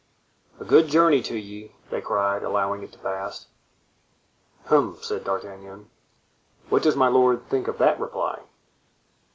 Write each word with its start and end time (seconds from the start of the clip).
"A 0.59 0.65
good 0.65 0.87
journey 0.87 1.21
to 1.21 1.37
ye," 1.37 1.75
they 1.91 2.01
cried, 2.01 2.41
allowing 2.41 2.81
it 2.81 2.91
to 2.93 2.97
pass. 2.97 3.45
"Hem!" 4.65 4.97
said 4.99 5.23
D'Artagnan, 5.23 5.91
"what 6.69 6.81
does 6.81 6.95
my 6.95 7.07
lord 7.07 7.47
think 7.51 7.67
of 7.67 7.77
that 7.77 7.99
reply?" 7.99 8.39